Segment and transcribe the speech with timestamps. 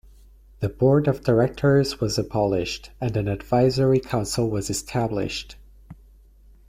[0.61, 5.57] The board of directors was abolished and an advisory council was established.